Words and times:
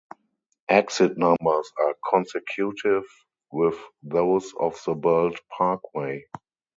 Exit 0.67 1.15
numbers 1.15 1.71
are 1.77 1.95
consecutive 2.09 3.03
with 3.51 3.75
those 4.01 4.51
of 4.59 4.75
the 4.83 4.95
Belt 4.95 5.39
Parkway. 5.55 6.25